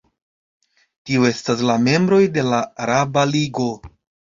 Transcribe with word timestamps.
Tio 1.11 1.29
estas 1.33 1.63
la 1.73 1.77
membroj 1.85 2.21
de 2.41 2.49
la 2.51 2.67
Araba 2.91 3.31
Ligo. 3.37 3.73